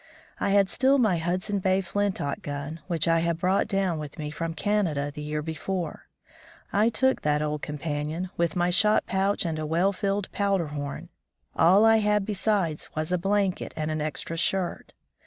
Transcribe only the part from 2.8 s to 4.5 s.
which I had brought down with me